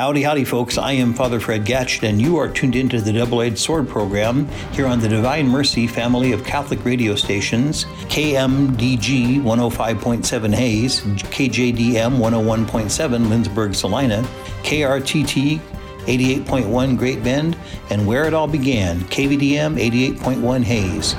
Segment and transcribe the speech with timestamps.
[0.00, 0.78] Howdy, howdy, folks.
[0.78, 4.46] I am Father Fred Gatch, and you are tuned into the Double Edged Sword program
[4.72, 13.26] here on the Divine Mercy family of Catholic radio stations KMDG 105.7 Hays, KJDM 101.7
[13.26, 14.22] Lindsborg Salina,
[14.62, 15.60] KRTT
[16.06, 17.58] 88.1 Great Bend,
[17.90, 19.78] and where it all began, KVDM
[20.16, 21.14] 88.1 Hays.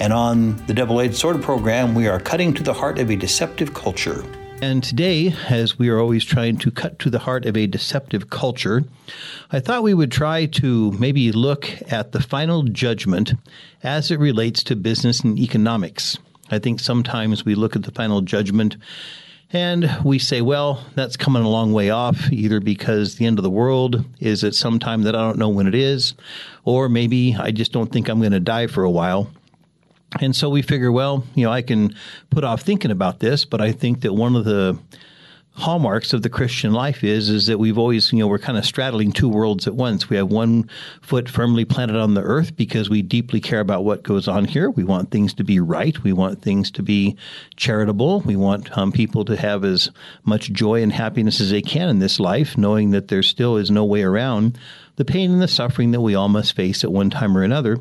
[0.00, 3.16] And on the Double Edged Sword program, we are cutting to the heart of a
[3.16, 4.24] deceptive culture.
[4.62, 8.30] And today, as we are always trying to cut to the heart of a deceptive
[8.30, 8.84] culture,
[9.52, 13.34] I thought we would try to maybe look at the final judgment
[13.82, 16.18] as it relates to business and economics.
[16.50, 18.76] I think sometimes we look at the final judgment
[19.52, 23.42] and we say, well, that's coming a long way off, either because the end of
[23.42, 26.14] the world is at some time that I don't know when it is,
[26.64, 29.30] or maybe I just don't think I'm going to die for a while.
[30.20, 31.94] And so we figure, well, you know, I can
[32.30, 34.78] put off thinking about this, but I think that one of the
[35.56, 38.64] hallmarks of the Christian life is is that we've always, you know, we're kind of
[38.64, 40.10] straddling two worlds at once.
[40.10, 40.68] We have one
[41.00, 44.68] foot firmly planted on the earth because we deeply care about what goes on here.
[44.68, 45.96] We want things to be right.
[46.02, 47.16] We want things to be
[47.56, 48.20] charitable.
[48.20, 49.90] We want um, people to have as
[50.24, 53.70] much joy and happiness as they can in this life, knowing that there still is
[53.70, 54.58] no way around
[54.96, 57.78] the pain and the suffering that we all must face at one time or another.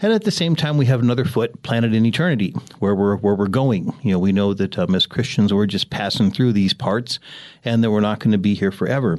[0.00, 3.34] And at the same time, we have another foot planted in eternity, where we're where
[3.34, 3.92] we're going.
[4.02, 7.18] You know, we know that um, as Christians, we're just passing through these parts,
[7.64, 9.18] and that we're not going to be here forever.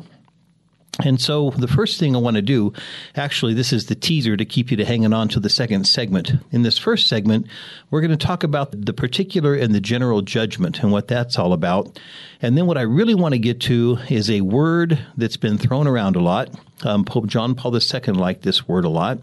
[1.03, 2.73] And so the first thing I want to do,
[3.15, 6.33] actually, this is the teaser to keep you to hanging on to the second segment.
[6.51, 7.47] In this first segment,
[7.89, 11.53] we're going to talk about the particular and the general judgment and what that's all
[11.53, 11.99] about.
[12.41, 15.87] And then what I really want to get to is a word that's been thrown
[15.87, 16.49] around a lot.
[16.83, 19.19] Um, Pope John Paul II liked this word a lot.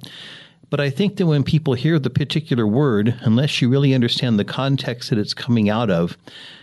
[0.68, 4.44] But I think that when people hear the particular word, unless you really understand the
[4.44, 6.18] context that it's coming out of,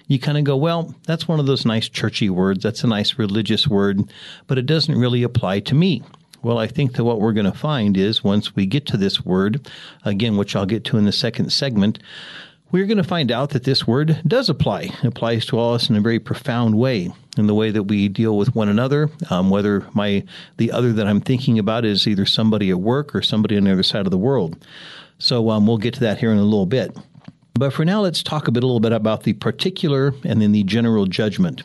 [0.07, 2.63] you kind of go, well, that's one of those nice churchy words.
[2.63, 4.01] That's a nice religious word,
[4.47, 6.03] but it doesn't really apply to me.
[6.41, 9.23] Well, I think that what we're going to find is once we get to this
[9.23, 9.65] word,
[10.03, 11.99] again, which I'll get to in the second segment,
[12.73, 14.81] we're going to find out that this word does apply.
[14.81, 17.83] It applies to all of us in a very profound way in the way that
[17.83, 20.23] we deal with one another, um, whether my
[20.57, 23.71] the other that I'm thinking about is either somebody at work or somebody on the
[23.71, 24.65] other side of the world.
[25.19, 26.97] So um, we'll get to that here in a little bit.
[27.53, 30.51] But for now, let's talk a bit a little bit about the particular and then
[30.51, 31.61] the general judgment.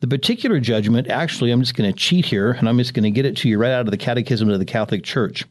[0.00, 3.10] The particular judgment, actually, I'm just going to cheat here, and I'm just going to
[3.10, 5.44] get it to you right out of the Catechism of the Catholic Church.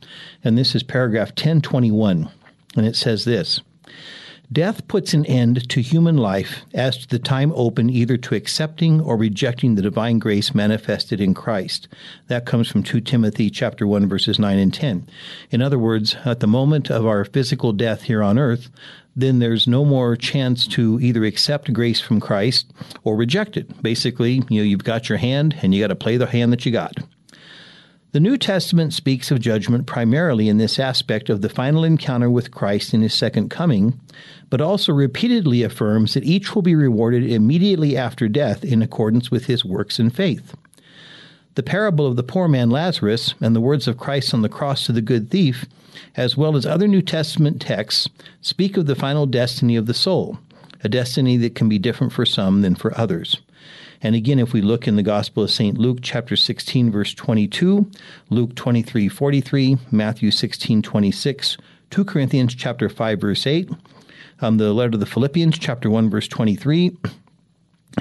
[0.44, 2.32] And this is paragraph 1021.
[2.76, 3.62] And it says this
[4.52, 9.00] Death puts an end to human life as to the time open either to accepting
[9.00, 11.88] or rejecting the divine grace manifested in Christ.
[12.30, 15.08] That comes from 2 Timothy chapter 1 verses 9 and 10.
[15.52, 18.72] In other words, at the moment of our physical death here on earth,
[19.16, 22.72] then there's no more chance to either accept grace from Christ
[23.04, 23.84] or reject it.
[23.84, 26.66] Basically, you know, you've got your hand and you got to play the hand that
[26.66, 26.98] you got.
[28.12, 32.50] The New Testament speaks of judgment primarily in this aspect of the final encounter with
[32.50, 34.00] Christ in his second coming,
[34.50, 39.46] but also repeatedly affirms that each will be rewarded immediately after death in accordance with
[39.46, 40.56] his works and faith.
[41.54, 44.88] The parable of the poor man Lazarus and the words of Christ on the cross
[44.88, 45.68] to the good thief,
[46.18, 48.10] as well as other New Testament texts,
[48.42, 50.40] speak of the final destiny of the soul,
[50.84, 53.40] a destiny that can be different for some than for others.
[54.02, 55.78] And again, if we look in the Gospel of St.
[55.78, 57.90] Luke, chapter 16, verse 22,
[58.30, 61.58] Luke 23, 43, Matthew 16, 26,
[61.90, 63.70] 2 Corinthians chapter 5, verse 8,
[64.42, 66.96] um, the letter to the Philippians, chapter 1, verse 23,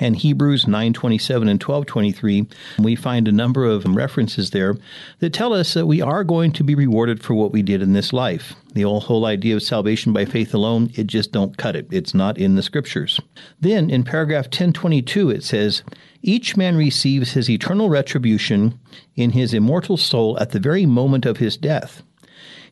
[0.00, 2.46] and Hebrews 9:27 and 12:23
[2.78, 4.76] we find a number of references there
[5.18, 7.92] that tell us that we are going to be rewarded for what we did in
[7.92, 8.54] this life.
[8.74, 11.88] The whole idea of salvation by faith alone, it just don't cut it.
[11.90, 13.20] It's not in the scriptures.
[13.60, 15.82] Then in paragraph 1022 it says,
[16.22, 18.78] each man receives his eternal retribution
[19.14, 22.02] in his immortal soul at the very moment of his death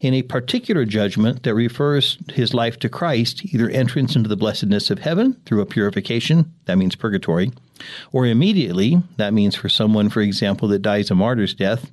[0.01, 4.91] in a particular judgment that refers his life to Christ, either entrance into the blessedness
[4.91, 7.53] of heaven through a purification, that means purgatory,
[8.13, 11.91] or immediately, that means for someone, for example, that dies a martyr's death,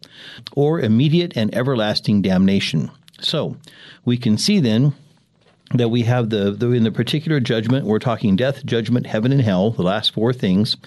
[0.54, 2.90] or immediate and everlasting damnation.
[3.20, 3.58] So,
[4.06, 4.94] we can see then
[5.74, 9.42] that we have the, the, in the particular judgment we're talking death judgment heaven and
[9.42, 10.78] hell the last four things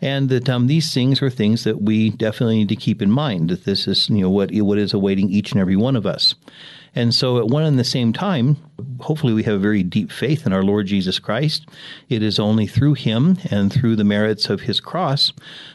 [0.00, 3.48] and that um, these things are things that we definitely need to keep in mind
[3.50, 6.34] that this is you know what what is awaiting each and every one of us
[6.98, 8.56] and so, at one and the same time,
[8.98, 11.64] hopefully, we have a very deep faith in our Lord Jesus Christ.
[12.08, 15.32] It is only through Him and through the merits of His cross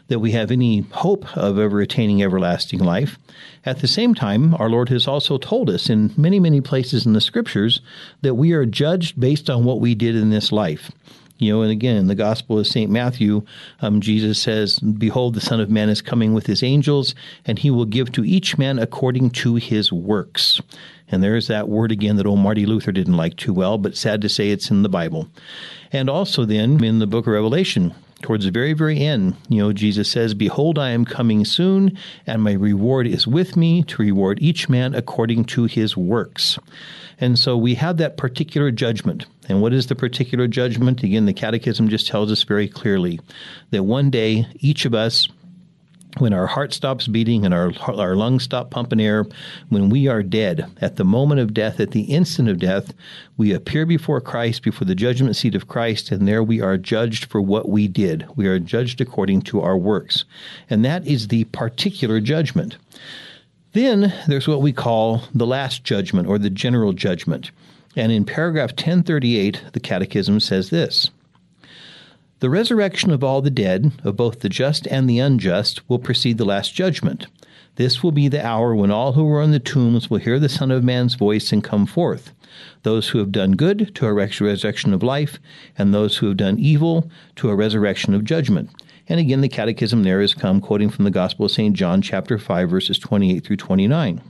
[0.09, 3.17] that we have any hope of ever attaining everlasting life.
[3.65, 7.13] At the same time, our Lord has also told us in many, many places in
[7.13, 7.79] the Scriptures
[8.21, 10.91] that we are judged based on what we did in this life.
[11.37, 12.91] You know, and again, in the Gospel of St.
[12.91, 13.43] Matthew,
[13.81, 17.15] um, Jesus says, Behold, the Son of Man is coming with his angels,
[17.45, 20.61] and he will give to each man according to his works.
[21.09, 24.21] And there's that word again that old Marty Luther didn't like too well, but sad
[24.21, 25.27] to say it's in the Bible.
[25.91, 27.93] And also then in the book of Revelation,
[28.23, 32.41] towards the very, very end, you know, Jesus says, Behold, I am coming soon, and
[32.41, 36.57] my reward is with me to reward each man according to his works.
[37.19, 39.25] And so we have that particular judgment.
[39.47, 41.03] And what is the particular judgment?
[41.03, 43.19] Again, the Catechism just tells us very clearly
[43.69, 45.27] that one day each of us,
[46.19, 49.25] when our heart stops beating and our, our lungs stop pumping air,
[49.69, 52.93] when we are dead, at the moment of death, at the instant of death,
[53.37, 57.25] we appear before Christ, before the judgment seat of Christ, and there we are judged
[57.25, 58.27] for what we did.
[58.35, 60.25] We are judged according to our works.
[60.69, 62.77] And that is the particular judgment.
[63.73, 67.49] Then there's what we call the last judgment or the general judgment.
[67.95, 71.09] And in paragraph 1038, the Catechism says this
[72.43, 76.37] The resurrection of all the dead, of both the just and the unjust, will precede
[76.37, 77.27] the last judgment.
[77.77, 80.49] This will be the hour when all who are in the tombs will hear the
[80.49, 82.33] Son of Man's voice and come forth.
[82.81, 85.39] Those who have done good to a resurrection of life,
[85.77, 88.71] and those who have done evil to a resurrection of judgment.
[89.07, 91.73] And again, the Catechism there is come quoting from the Gospel of St.
[91.73, 94.21] John, chapter 5, verses 28 through 29.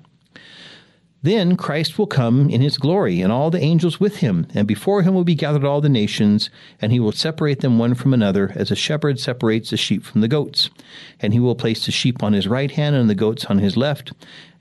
[1.24, 5.04] Then Christ will come in his glory, and all the angels with him, and before
[5.04, 6.50] him will be gathered all the nations,
[6.82, 10.20] and he will separate them one from another, as a shepherd separates the sheep from
[10.20, 10.70] the goats.
[11.22, 13.78] And he will place the sheep on his right hand and the goats on his
[13.78, 14.12] left.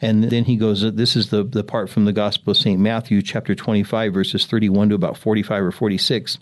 [0.01, 2.79] And then he goes, this is the, the part from the Gospel of St.
[2.79, 6.39] Matthew, chapter 25, verses 31 to about 45 or 46,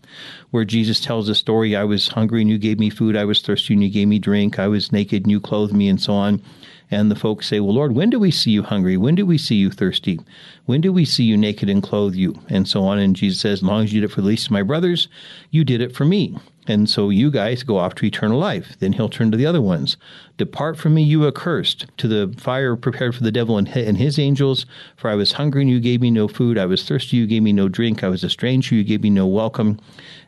[0.51, 3.41] where Jesus tells the story I was hungry and you gave me food, I was
[3.41, 6.13] thirsty and you gave me drink, I was naked and you clothed me, and so
[6.13, 6.43] on.
[6.91, 8.97] And the folks say, Well, Lord, when do we see you hungry?
[8.97, 10.21] When do we see you thirsty?
[10.67, 12.35] When do we see you naked and clothe you?
[12.49, 12.99] And so on.
[12.99, 15.09] And Jesus says, As long as you did it for the least of my brothers,
[15.51, 16.37] you did it for me.
[16.67, 18.77] And so you guys go off to eternal life.
[18.79, 19.97] Then he'll turn to the other ones.
[20.37, 24.67] Depart from me, you accursed, to the fire prepared for the devil and his angels.
[24.97, 26.59] For I was hungry and you gave me no food.
[26.59, 28.05] I was thirsty, you gave me no drink.
[28.05, 29.81] I was a stranger, you gave me no welcome.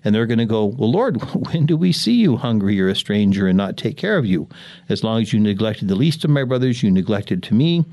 [0.05, 1.21] And they're going to go, Well, Lord,
[1.53, 4.49] when do we see you hungry or a stranger and not take care of you?
[4.89, 7.85] As long as you neglected the least of my brothers, you neglected to me.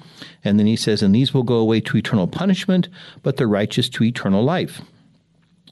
[0.43, 2.89] And then he says, And these will go away to eternal punishment,
[3.23, 4.81] but the righteous to eternal life.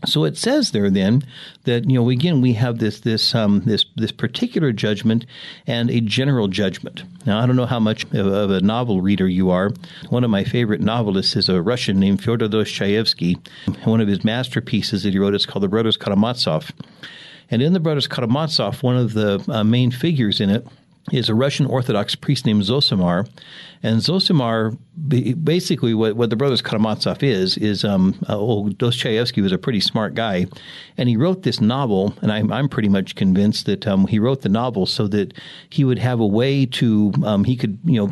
[0.06, 1.24] So it says there then
[1.64, 5.26] that you know again we have this this um, this this particular judgment
[5.66, 7.04] and a general judgment.
[7.26, 9.72] Now I don't know how much of a novel reader you are.
[10.10, 13.38] One of my favorite novelists is a Russian named Fyodor Dostoevsky.
[13.86, 16.72] One of his masterpieces that he wrote is called The Brothers Karamazov.
[17.50, 20.68] And in The Brothers Karamazov, one of the uh, main figures in it
[21.12, 23.30] is a Russian Orthodox priest named Zosimar.
[23.84, 24.78] And Zosimar,
[25.44, 29.80] basically, what, what the brothers Karamazov is, is um, uh, old Dostoevsky was a pretty
[29.80, 30.48] smart guy.
[30.98, 34.42] And he wrote this novel, and I'm, I'm pretty much convinced that um, he wrote
[34.42, 35.34] the novel so that
[35.70, 38.12] he would have a way to, um, he could, you know,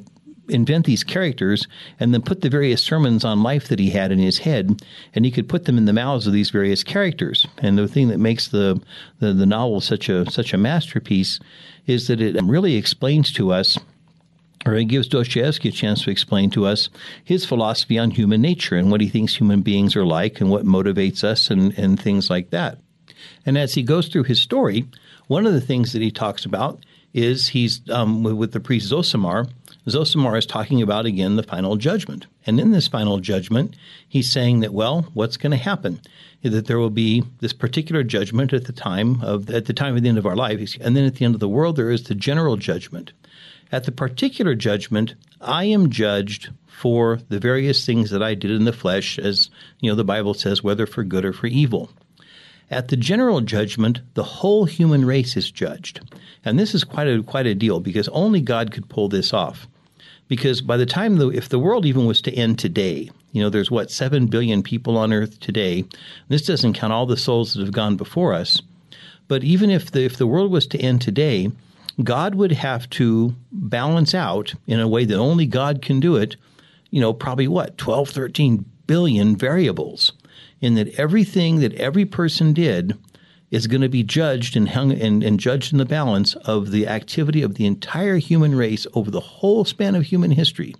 [0.50, 1.68] invent these characters
[2.00, 4.82] and then put the various sermons on life that he had in his head
[5.14, 8.08] and he could put them in the mouths of these various characters and the thing
[8.10, 8.82] that makes the
[9.20, 11.40] the, the novel such a such a masterpiece
[11.88, 13.78] is that it really explains to us
[14.66, 16.90] or it gives Dostoevsky a chance to explain to us
[17.24, 20.66] his philosophy on human nature and what he thinks human beings are like and what
[20.66, 22.80] motivates us and, and things like that.
[23.46, 24.88] And as he goes through his story,
[25.28, 26.80] one of the things that he talks about
[27.14, 29.50] is he's um, with the priest Zosimar.
[29.88, 33.76] Zosimar is talking about again the final judgment, and in this final judgment,
[34.08, 36.02] he's saying that well, what's going to happen?
[36.42, 40.02] That there will be this particular judgment at the time of at the time of
[40.02, 42.04] the end of our life, and then at the end of the world, there is
[42.04, 43.14] the general judgment.
[43.72, 48.66] At the particular judgment, I am judged for the various things that I did in
[48.66, 49.52] the flesh, as
[49.82, 51.92] you know the Bible says, whether for good or for evil.
[52.72, 56.02] At the general judgment, the whole human race is judged.
[56.44, 59.68] And this is quite a quite a deal because only God could pull this off.
[60.28, 63.50] Because by the time the if the world even was to end today, you know,
[63.50, 65.86] there's what, seven billion people on earth today.
[66.30, 68.62] This doesn't count all the souls that have gone before us.
[69.28, 71.52] But even if the if the world was to end today,
[72.04, 76.36] God would have to balance out in a way that only God can do it,
[76.92, 80.12] you know, probably what, 12, 13 billion variables
[80.62, 82.98] in that everything that every person did
[83.52, 86.88] is going to be judged and hung and, and, judged in the balance of the
[86.88, 90.76] activity of the entire human race over the whole span of human history.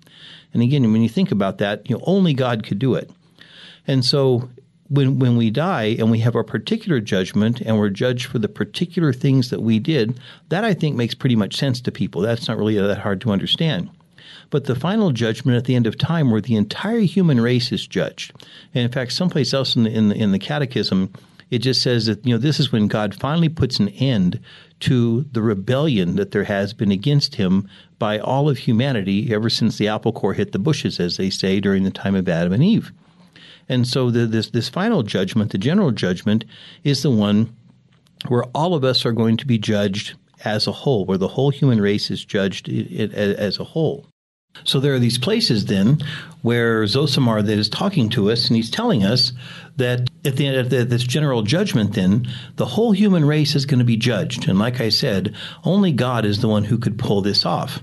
[0.52, 3.10] And again, when you think about that, you know, only God could do it.
[3.86, 4.48] And so
[4.88, 8.48] when when we die and we have our particular judgment and we're judged for the
[8.48, 10.18] particular things that we did,
[10.48, 12.20] that I think makes pretty much sense to people.
[12.20, 13.90] That's not really that hard to understand
[14.50, 17.86] but the final judgment at the end of time where the entire human race is
[17.86, 18.32] judged.
[18.74, 21.12] And in fact, someplace else in the, in the, in the catechism,
[21.50, 24.40] it just says that, you know, this is when God finally puts an end
[24.80, 29.78] to the rebellion that there has been against him by all of humanity ever since
[29.78, 32.64] the apple core hit the bushes, as they say, during the time of Adam and
[32.64, 32.92] Eve.
[33.68, 36.44] And so the, this this final judgment, the general judgment,
[36.84, 37.54] is the one
[38.28, 41.50] where all of us are going to be judged as a whole, where the whole
[41.50, 44.06] human race is judged as a whole.
[44.64, 45.98] So there are these places then
[46.42, 49.32] where Zosimar that is talking to us and he's telling us
[49.76, 53.78] that at the end of this general judgment, then the whole human race is going
[53.78, 54.48] to be judged.
[54.48, 57.80] And like I said, only God is the one who could pull this off.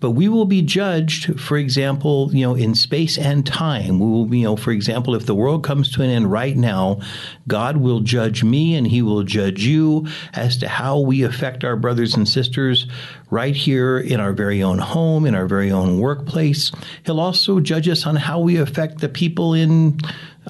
[0.00, 3.98] But we will be judged, for example, you know, in space and time.
[3.98, 7.00] We will you know, for example, if the world comes to an end right now,
[7.46, 11.76] God will judge me and he will judge you as to how we affect our
[11.76, 12.86] brothers and sisters
[13.30, 16.72] right here in our very own home, in our very own workplace.
[17.04, 19.98] He'll also judge us on how we affect the people in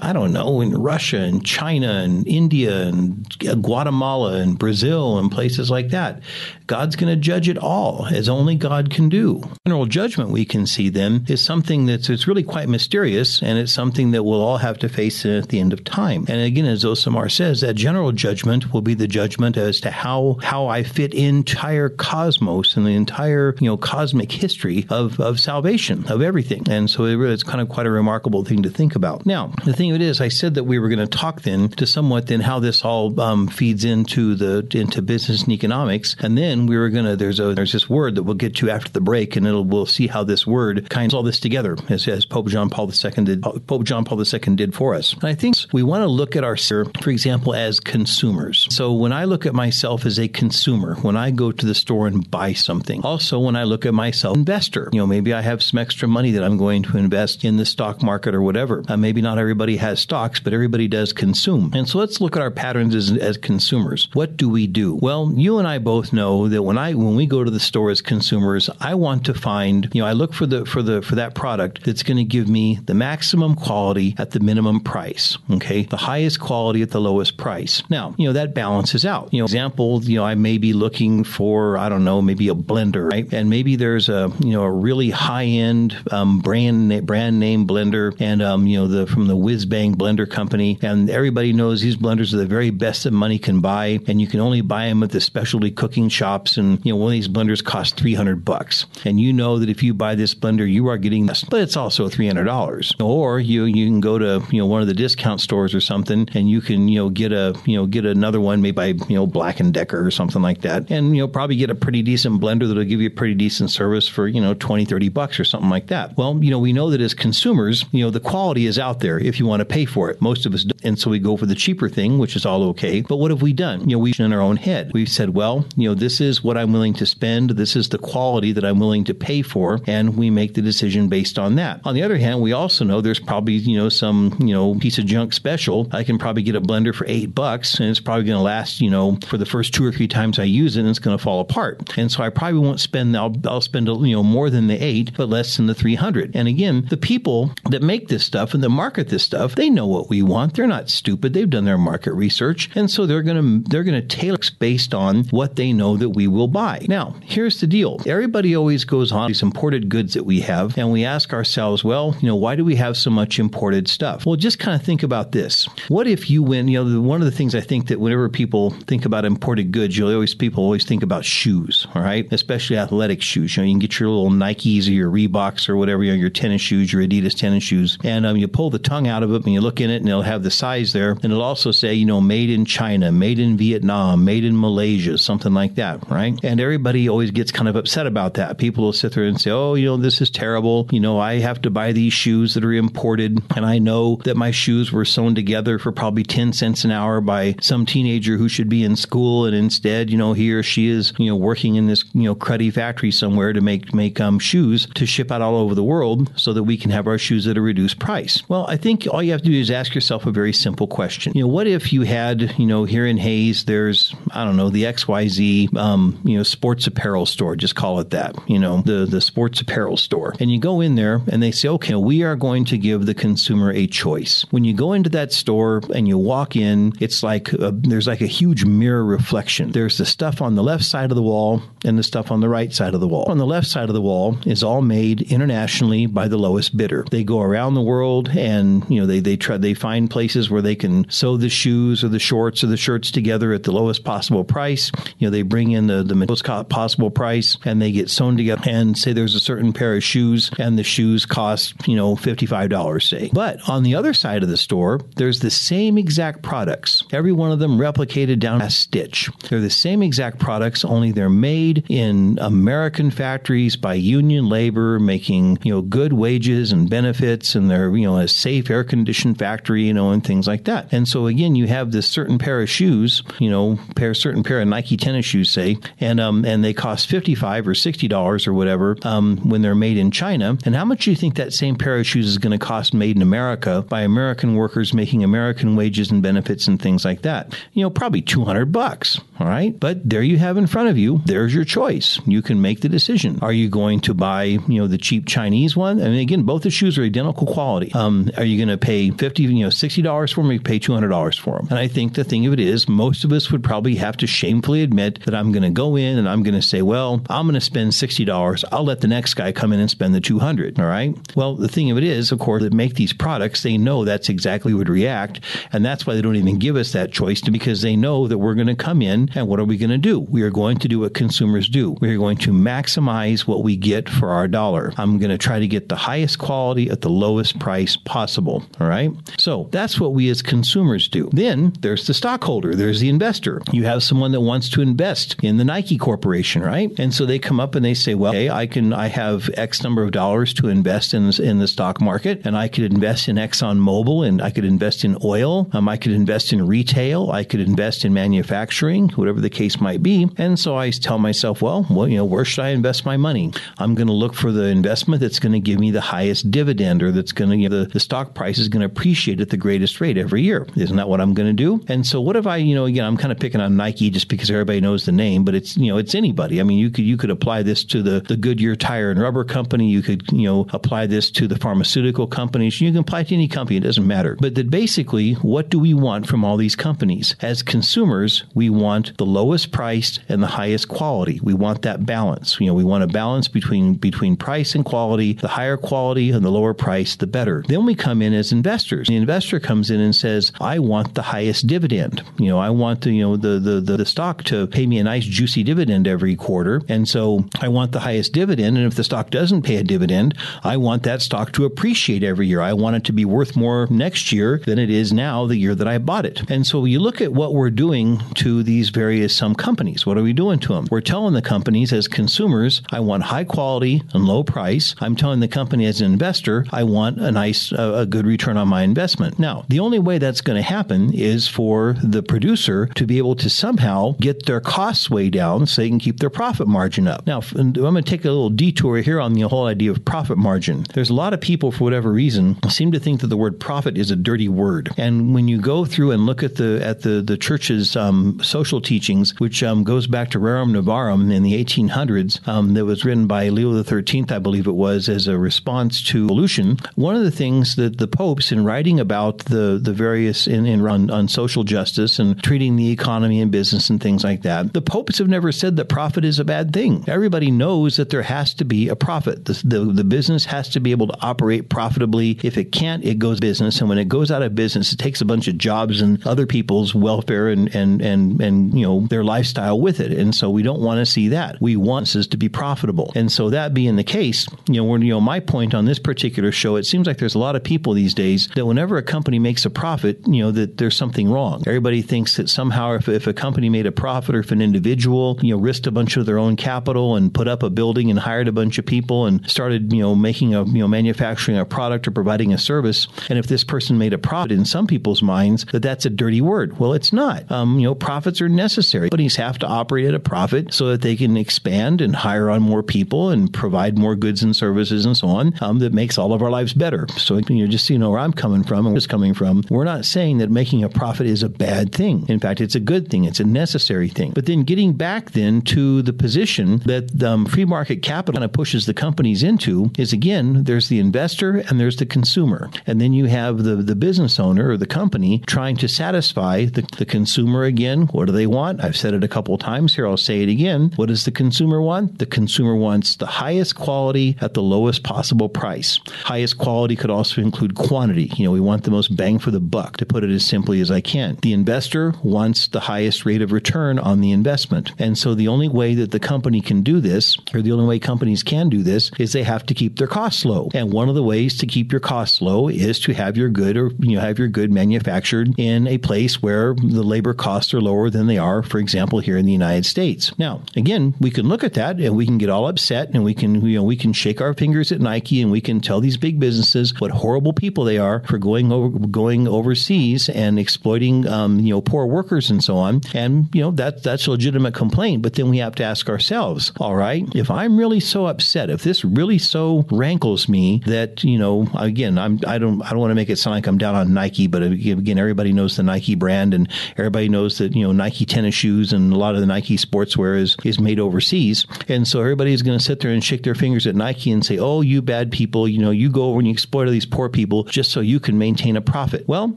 [0.01, 5.71] I don't know, in Russia and China and India and Guatemala and Brazil and places
[5.71, 6.23] like that.
[6.67, 9.43] God's going to judge it all as only God can do.
[9.67, 13.73] General judgment we can see then is something that's it's really quite mysterious and it's
[13.73, 16.25] something that we'll all have to face at the end of time.
[16.29, 20.39] And again, as Zosimar says, that general judgment will be the judgment as to how
[20.43, 26.07] how I fit entire cosmos and the entire you know cosmic history of, of salvation
[26.07, 26.69] of everything.
[26.71, 29.27] And so it really, it's kind of quite a remarkable thing to think about.
[29.27, 31.69] Now, the thing of it is, I said that we were going to talk then
[31.71, 36.37] to somewhat then how this all um, feeds into the into business and economics, and
[36.37, 38.91] then we were going to there's a there's this word that we'll get to after
[38.91, 42.07] the break, and it'll we'll see how this word kind of all this together as,
[42.09, 45.13] as Pope John Paul II did Pope John Paul II did for us.
[45.15, 48.67] And I think we want to look at our for example as consumers.
[48.71, 52.07] So when I look at myself as a consumer, when I go to the store
[52.07, 55.63] and buy something, also when I look at myself investor, you know maybe I have
[55.63, 58.85] some extra money that I'm going to invest in the stock market or whatever.
[58.89, 61.71] Uh, maybe not everybody everybody has stocks, but everybody does consume.
[61.75, 64.09] And so let's look at our patterns as, as consumers.
[64.13, 64.99] What do we do?
[65.01, 67.91] Well, you and I both know that when I when we go to the store
[67.91, 71.15] as consumers, I want to find, you know, I look for the for the for
[71.15, 75.39] that product that's going to give me the maximum quality at the minimum price.
[75.51, 77.83] Okay, the highest quality at the lowest price.
[77.89, 79.33] Now, you know that balances out.
[79.33, 82.55] You know, example, you know, I may be looking for I don't know, maybe a
[82.55, 83.33] blender, right?
[83.33, 88.15] And maybe there's a you know a really high end um, brand brand name blender,
[88.21, 92.33] and um, you know the from the Bang Blender Company, and everybody knows these blenders
[92.33, 95.11] are the very best that money can buy, and you can only buy them at
[95.11, 96.57] the specialty cooking shops.
[96.57, 99.69] And you know, one of these blenders costs three hundred bucks, and you know that
[99.69, 102.95] if you buy this blender, you are getting this, but it's also three hundred dollars.
[103.01, 106.29] Or you you can go to you know one of the discount stores or something,
[106.35, 109.17] and you can you know get a you know get another one made by you
[109.17, 112.03] know Black and Decker or something like that, and you know probably get a pretty
[112.03, 115.39] decent blender that'll give you a pretty decent service for you know 20, 30 bucks
[115.39, 116.17] or something like that.
[116.17, 119.19] Well, you know we know that as consumers, you know the quality is out there
[119.19, 120.21] if you want to pay for it.
[120.21, 120.85] Most of us, don't.
[120.85, 123.03] and so we go for the cheaper thing, which is all okay.
[123.03, 123.89] But what have we done?
[123.89, 124.93] You know, we've in our own head.
[124.93, 127.51] We've said, well, you know, this is what I'm willing to spend.
[127.51, 131.09] This is the quality that I'm willing to pay for, and we make the decision
[131.09, 131.81] based on that.
[131.85, 134.99] On the other hand, we also know there's probably you know some you know piece
[134.99, 135.89] of junk special.
[135.93, 138.81] I can probably get a blender for eight bucks, and it's probably going to last
[138.81, 141.17] you know for the first two or three times I use it, and it's going
[141.17, 141.97] to fall apart.
[141.99, 143.17] And so I probably won't spend.
[143.17, 146.35] I'll, I'll spend you know more than the eight, but less than the three hundred.
[146.37, 149.87] And again, the people that make this stuff and that market this stuff, they know
[149.87, 150.55] what we want.
[150.55, 151.33] They're not stupid.
[151.33, 154.95] They've done their market research, and so they're going to they're going to tailor based
[154.95, 156.85] on what they know that we will buy.
[156.89, 158.01] Now, here's the deal.
[158.07, 162.17] Everybody always goes on these imported goods that we have, and we ask ourselves, well,
[162.21, 164.25] you know, why do we have so much imported stuff?
[164.25, 165.69] Well, just kind of think about this.
[165.89, 166.69] What if you win?
[166.69, 169.97] You know, one of the things I think that whenever people think about imported goods,
[169.97, 171.87] you always people always think about shoes.
[171.95, 173.57] All right, especially athletic shoes.
[173.57, 176.19] You know, you can get your little Nikes or your Reeboks or whatever, you know,
[176.19, 179.32] your tennis shoes, your Adidas tennis shoes, and um, you pull the tongue out of
[179.35, 181.71] it and you look in it, and it'll have the size there, and it'll also
[181.71, 186.09] say, you know, made in China, made in Vietnam, made in Malaysia, something like that,
[186.09, 186.39] right?
[186.43, 188.59] And everybody always gets kind of upset about that.
[188.59, 190.89] People will sit there and say, oh, you know, this is terrible.
[190.91, 194.37] You know, I have to buy these shoes that are imported, and I know that
[194.37, 198.49] my shoes were sewn together for probably 10 cents an hour by some teenager who
[198.49, 201.77] should be in school, and instead, you know, he or she is, you know, working
[201.77, 205.43] in this, you know, cruddy factory somewhere to make make um, shoes to ship out
[205.43, 208.43] all over the world so that we can have our shoes at a reduced price.
[208.49, 211.33] Well, I think all you have to do is ask yourself a very simple question.
[211.35, 214.71] You know, what if you had, you know, here in Hays, there's, I don't know,
[214.71, 219.07] the XYZ, um, you know, sports apparel store, just call it that, you know, the,
[219.07, 220.35] the sports apparel store.
[220.41, 223.15] And you go in there and they say, okay, we are going to give the
[223.15, 224.45] consumer a choice.
[224.51, 228.21] When you go into that store and you walk in, it's like a, there's like
[228.21, 229.73] a huge mirror reflection.
[229.73, 232.49] There's the stuff on the left side of the wall and the stuff on the
[232.49, 233.25] right side of the wall.
[233.29, 237.05] On the left side of the wall is all made internationally by the lowest bidder.
[237.11, 240.63] They go around the world and you know they they try they find places where
[240.63, 244.05] they can sew the shoes or the shorts or the shirts together at the lowest
[244.05, 244.91] possible price.
[245.19, 248.63] You know they bring in the the lowest possible price and they get sewn together.
[248.67, 252.47] And say there's a certain pair of shoes and the shoes cost you know fifty
[252.47, 253.31] five dollars say.
[253.33, 257.05] But on the other side of the store, there's the same exact products.
[257.13, 259.31] Every one of them replicated down a stitch.
[259.49, 265.59] They're the same exact products, only they're made in American factories by union labor, making
[265.63, 269.85] you know good wages and benefits, and they're you know a safe air conditioned factory,
[269.85, 270.93] you know, and things like that.
[270.93, 274.61] And so again, you have this certain pair of shoes, you know, pair certain pair
[274.61, 278.47] of Nike tennis shoes, say, and um and they cost fifty five or sixty dollars
[278.47, 280.59] or whatever um, when they're made in China.
[280.67, 282.93] And how much do you think that same pair of shoes is going to cost
[282.93, 287.59] made in America by American workers making American wages and benefits and things like that?
[287.73, 289.21] You know, probably two hundred bucks.
[289.41, 291.21] All right, but there you have in front of you.
[291.25, 292.21] There's your choice.
[292.27, 293.39] You can make the decision.
[293.41, 296.01] Are you going to buy you know the cheap Chinese one?
[296.01, 297.93] I mean, again, both the shoes are identical quality.
[297.95, 300.51] Um, are you going to pay fifty, you know, sixty dollars for them?
[300.51, 301.69] Or you pay two hundred dollars for them?
[301.71, 304.27] And I think the thing of it is, most of us would probably have to
[304.27, 307.47] shamefully admit that I'm going to go in and I'm going to say, well, I'm
[307.47, 308.63] going to spend sixty dollars.
[308.71, 310.79] I'll let the next guy come in and spend the two hundred.
[310.79, 311.15] All right.
[311.35, 314.29] Well, the thing of it is, of course, that make these products, they know that's
[314.29, 315.39] exactly what would react,
[315.73, 318.57] and that's why they don't even give us that choice, because they know that we're
[318.57, 320.19] going to come in and what are we going to do?
[320.19, 321.97] We are going to do what consumers do.
[322.01, 324.93] We are going to maximize what we get for our dollar.
[324.97, 328.65] I'm going to try to get the highest quality at the lowest price possible.
[328.81, 329.11] All right.
[329.39, 331.29] So that's what we as consumers do.
[331.33, 333.61] Then there's the stockholder, there's the investor.
[333.73, 336.91] You have someone that wants to invest in the Nike Corporation, right?
[336.99, 339.83] And so they come up and they say, well, hey, I can, I have X
[339.83, 343.37] number of dollars to invest in, in the stock market, and I could invest in
[343.37, 347.45] Exxon Mobil, and I could invest in oil, um, I could invest in retail, I
[347.45, 350.29] could invest in manufacturing, whatever the case might be.
[350.37, 353.53] And so I tell myself, well, well, you know, where should I invest my money?
[353.79, 357.03] I'm going to look for the investment that's going to give me the highest dividend,
[357.03, 359.57] or that's going to, know, the, the stock price is going to appreciate at the
[359.57, 360.67] greatest rate every year.
[360.77, 361.85] Isn't that what I'm going to do?
[361.89, 364.29] And so what if I, you know, again, I'm kind of picking on Nike just
[364.29, 366.61] because everybody knows the name, but it's, you know, it's anybody.
[366.61, 369.45] I mean, you could you could apply this to the the Goodyear Tire and Rubber
[369.45, 369.91] Company.
[369.91, 372.81] You could, you know, apply this to the pharmaceutical companies.
[372.81, 373.77] You can apply it to any company.
[373.77, 374.37] It doesn't matter.
[374.41, 377.35] But that basically, what do we want from all these companies?
[377.41, 381.41] As consumers, we want the lowest priced and the highest quality.
[381.43, 382.59] We want that balance.
[382.61, 385.35] You know, we want a balance between between price and quality.
[385.35, 387.65] The higher quality and the lower price, the better.
[387.67, 389.09] Then we come in as investors.
[389.09, 392.23] The investor comes in and says, "I want the highest dividend.
[392.39, 394.99] You know, I want the you know the the the, the stock to pay me
[394.99, 398.77] a nice juicy dividend every quarter, and so I want the highest dividend.
[398.77, 402.47] And if the stock doesn't pay a dividend, I want that stock to appreciate every
[402.47, 402.61] year.
[402.61, 405.75] I want it to be worth more next year than it is now the year
[405.75, 406.43] that I bought it.
[406.51, 410.05] And so you look at what we're doing to these various some companies.
[410.07, 410.87] What are we doing to them?
[410.91, 414.95] We're telling the companies as consumers, I want high quality and low price.
[415.01, 418.69] I'm telling the company as an investor, I want a nice, a good return on
[418.69, 419.39] my investment.
[419.39, 423.37] Now, the only way that's going to happen is for the producer to be able
[423.37, 427.27] to somehow get their costs way down so they can keep their profit margin up.
[427.27, 430.39] Now, I'm going to take a little detour here on the whole idea of profit
[430.39, 430.85] margin.
[430.95, 433.97] There's a lot of people, for whatever reason, seem to think that the word profit
[433.97, 434.91] is a dirty word.
[434.97, 438.81] And when you go through and look at the at the the church's um, social
[438.81, 443.27] teachings, which um, goes back to Rerum Novarum in the 1800s, um, that was written
[443.27, 446.79] by Leo XIII, I believe it was, as a response to pollution.
[446.95, 450.81] One of the things that the popes, in writing about the the various in, in
[450.87, 454.81] on, on social justice and treating the economy and business and things like that, the
[454.81, 457.05] popes have never said that profit is a bad thing.
[457.07, 459.45] Everybody knows that there has to be a profit.
[459.45, 462.39] The, the, the business has to be able to operate profitably.
[462.43, 463.81] If it can't, it goes business.
[463.81, 466.47] And when it goes out of business, it takes a bunch of jobs and other
[466.47, 470.13] people's welfare and, and, and, and you know, their lifestyle with it.
[470.13, 471.61] And so we don't want to see that.
[471.61, 473.13] We want this to be profitable.
[473.15, 475.99] And so that being the case, you know, when, you know, my point on this
[475.99, 479.03] particular show, it seems like there's a lot of people these days that whenever a
[479.03, 481.63] company makes a profit, you know, that there's something wrong.
[481.67, 485.39] Everybody thinks that somehow if, if a company made a profit or if an individual,
[485.43, 488.19] you know, risked a bunch of their own capital and put up a building and
[488.19, 491.65] hired a bunch of people and started, you know, making a, you know, manufacturing a
[491.65, 493.07] product or providing a service.
[493.29, 496.41] And if this person made a profit in some people's minds, that that's a dirty
[496.41, 496.79] word.
[496.79, 497.51] Well, it's not.
[497.51, 499.11] Um, you know, profits are necessary.
[499.11, 502.63] Companies have to operate at a profit so that they can expand and hire on
[502.63, 505.55] more people and provide more goods and services and so on.
[505.61, 507.07] Um, that makes all of our lives better.
[507.17, 509.63] So, you know, just you know where I'm coming from and where it's coming from,
[509.71, 512.27] we're not saying that making a profit is a bad thing.
[512.29, 513.25] In fact, it's a good thing.
[513.25, 514.33] It's a necessary thing.
[514.33, 518.53] But then getting back then to the position that um, free market capital kind of
[518.53, 522.71] pushes the companies into is again, there's the investor and there's the consumer.
[522.87, 526.83] And then you have the, the business owner or the company trying to satisfy the,
[526.99, 528.03] the consumer again.
[528.09, 528.83] What do they want?
[528.83, 530.07] I've said it a couple times here.
[530.07, 530.93] I'll say it again.
[530.97, 532.19] What does the consumer want?
[532.19, 536.01] The consumer wants the highest quality at the lowest possible price.
[536.25, 537.75] Highest quality could also include.
[537.93, 540.81] You know, we want the most bang for the buck, to put it as simply
[540.81, 541.37] as I can.
[541.43, 544.93] The investor wants the highest rate of return on the investment.
[544.99, 547.99] And so the only way that the company can do this, or the only way
[547.99, 550.71] companies can do this, is they have to keep their costs low.
[550.73, 553.77] And one of the ways to keep your costs low is to have your good
[553.77, 557.81] or you know have your good manufactured in a place where the labor costs are
[557.83, 560.33] lower than they are, for example, here in the United States.
[560.39, 563.35] Now, again, we can look at that and we can get all upset and we
[563.35, 566.17] can you know we can shake our fingers at Nike and we can tell these
[566.17, 571.61] big businesses what horrible people they are for going over going overseas and exploiting um,
[571.61, 573.01] you know poor workers and so on.
[573.15, 575.23] And you know that that's a legitimate complaint.
[575.23, 578.83] But then we have to ask ourselves, all right, if I'm really so upset, if
[578.83, 583.11] this really so rankles me that you know again I'm I don't I don't want
[583.11, 586.15] to make it sound like I'm down on Nike, but again everybody knows the Nike
[586.15, 589.47] brand and everybody knows that you know Nike tennis shoes and a lot of the
[589.47, 593.43] Nike sportswear is is made overseas, and so everybody's going to sit there and shake
[593.43, 596.39] their fingers at Nike and say, oh you bad people, you know you go over
[596.39, 599.27] and you exploit all these poor people just so you can maintain a profit.
[599.27, 599.57] Well,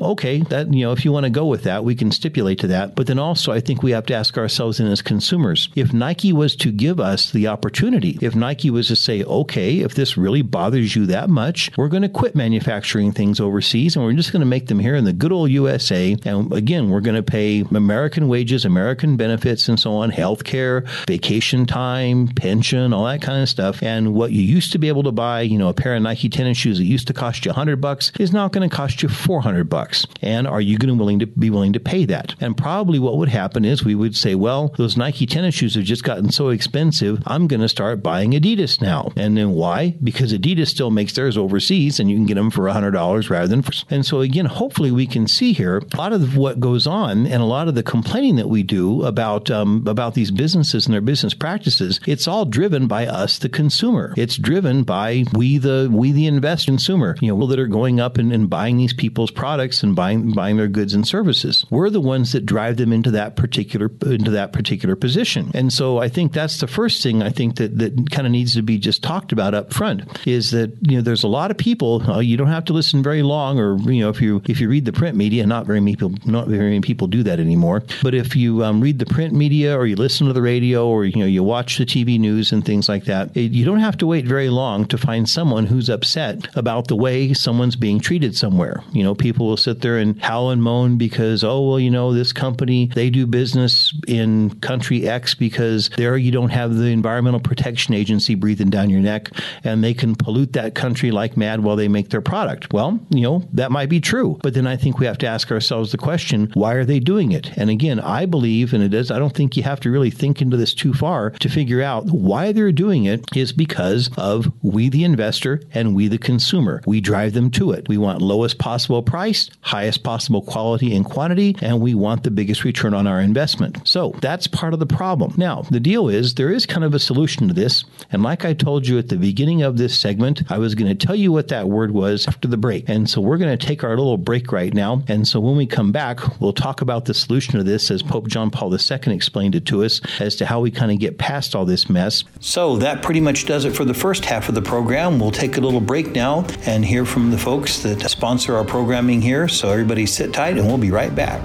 [0.00, 2.66] okay, that you know if you want to go with that, we can stipulate to
[2.66, 5.92] that, but then also I think we have to ask ourselves in as consumers, if
[5.92, 10.16] Nike was to give us the opportunity, if Nike was to say, okay, if this
[10.16, 14.32] really bothers you that much, we're going to quit manufacturing things overseas and we're just
[14.32, 16.16] going to make them here in the good old USA.
[16.24, 20.80] And again, we're going to pay American wages, American benefits, and so on, health care,
[21.06, 23.82] vacation time, pension, all that kind of stuff.
[23.82, 26.28] And what you used to be able to buy, you know, a pair of Nike
[26.28, 29.08] tennis shoes that used to cost you 100 bucks is now going to cost you
[29.08, 30.06] 400 bucks.
[30.22, 32.34] And are you going to willing to be willing to pay that?
[32.40, 35.84] And probably what would happen is we would say, well, those Nike tennis shoes have
[35.84, 37.22] just gotten so expensive.
[37.26, 39.12] I'm going to start buying Adidas now.
[39.16, 39.96] And then why?
[40.02, 43.64] Because Adidas still makes theirs overseas and you can get them for $100 rather than.
[43.90, 47.42] And so again, hopefully we can see here a lot of what goes on and
[47.42, 51.00] a lot of the complaining that we do about um, about these businesses and their
[51.00, 52.00] business practices.
[52.06, 54.14] It's all driven by us, the consumer.
[54.16, 57.16] It's driven by we the we the invest consumer.
[57.20, 60.56] You know, that are going up and, and buying these people's products and buying buying
[60.56, 61.64] their goods and services.
[61.70, 65.50] We're the ones that drive them into that particular into that particular position.
[65.54, 68.54] And so I think that's the first thing I think that that kind of needs
[68.54, 71.56] to be just talked about up front is that you know there's a lot of
[71.56, 72.02] people.
[72.08, 74.68] Uh, you don't have to listen very long, or you know if you if you
[74.68, 77.82] read the print media, not very many people not very many people do that anymore.
[78.02, 81.04] But if you um, read the print media or you listen to the radio or
[81.04, 83.96] you know you watch the TV news and things like that, it, you don't have
[83.98, 88.36] to wait very long to find someone who's upset about the way someone's being treated
[88.36, 88.82] somewhere.
[88.92, 92.12] You know, people will sit there and howl and moan because oh well, you know
[92.12, 97.40] this company they do business in country X because there you don't have the Environmental
[97.40, 99.30] Protection Agency breathing down your neck
[99.64, 102.72] and they can pollute that country like mad while they make their product.
[102.72, 104.38] Well, you know, that might be true.
[104.42, 107.32] But then I think we have to ask ourselves the question, why are they doing
[107.32, 107.56] it?
[107.56, 110.42] And again, I believe, and it is, I don't think you have to really think
[110.42, 114.88] into this too far to figure out why they're doing it is because of we,
[114.88, 116.82] the investor, and we, the consumer.
[116.86, 117.88] We drive them to it.
[117.88, 122.64] We want lowest possible price, highest possible quality and quantity, and we want the biggest
[122.64, 123.86] return on our investment.
[123.86, 125.34] So that's part of the problem.
[125.36, 127.84] Now, the deal is there is kind of a solution to this.
[128.10, 131.06] And like I told you at the beginning of this segment, I was going to
[131.06, 132.88] tell you what that word was after the break.
[132.88, 135.02] And so we're going to take our little break right now.
[135.08, 138.28] And so when we come back, we'll talk about the solution to this as Pope
[138.28, 141.54] John Paul II explained it to us as to how we kind of get past
[141.54, 142.24] all this mess.
[142.40, 145.18] So that pretty much does it for the first half of the program.
[145.18, 147.49] We'll take a little break now and hear from the folks
[147.82, 149.48] that sponsor our programming here.
[149.48, 151.44] So everybody sit tight and we'll be right back.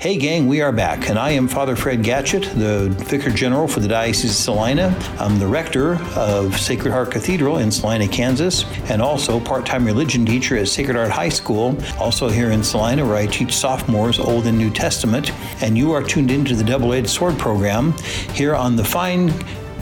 [0.00, 3.80] Hey, gang, we are back, and I am Father Fred Gatschet, the Vicar General for
[3.80, 4.96] the Diocese of Salina.
[5.18, 10.24] I'm the rector of Sacred Heart Cathedral in Salina, Kansas, and also part time religion
[10.24, 14.46] teacher at Sacred Heart High School, also here in Salina, where I teach sophomores Old
[14.46, 15.32] and New Testament.
[15.62, 17.92] And you are tuned into the Double Edged Sword program
[18.32, 19.28] here on the fine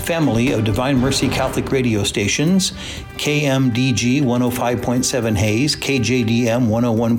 [0.09, 2.71] family of Divine Mercy Catholic radio stations
[3.19, 7.19] KMDG 105.7 Hays, KJDM 101.7